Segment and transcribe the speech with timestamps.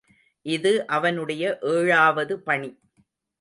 [0.45, 2.71] இது அவனுடைய ஏழாவது பணி.